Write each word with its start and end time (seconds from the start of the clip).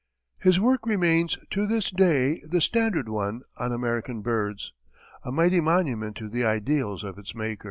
His 0.39 0.59
work 0.59 0.87
remains 0.87 1.37
to 1.51 1.67
this 1.67 1.91
day 1.91 2.41
the 2.49 2.59
standard 2.59 3.07
one 3.07 3.43
on 3.57 3.71
American 3.71 4.23
birds 4.23 4.73
a 5.23 5.31
mighty 5.31 5.61
monument 5.61 6.15
to 6.17 6.27
the 6.27 6.43
ideals 6.43 7.03
of 7.03 7.19
its 7.19 7.35
maker. 7.35 7.59